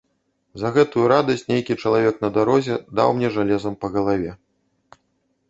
За 0.61 0.69
гэтую 0.77 1.03
радасць 1.11 1.45
нейкі 1.51 1.77
чалавек 1.83 2.15
на 2.25 2.29
дарозе 2.39 2.79
даў 3.01 3.15
мне 3.19 3.27
жалезам 3.37 3.79
па 3.87 3.95
галаве. 3.99 4.31